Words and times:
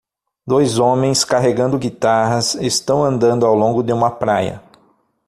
Dois 0.47 0.79
homens 0.79 1.23
carregando 1.23 1.77
guitarras 1.77 2.55
estão 2.55 3.03
andando 3.03 3.45
ao 3.45 3.53
longo 3.53 3.83
de 3.83 3.93
uma 3.93 4.09
praia 4.09 4.59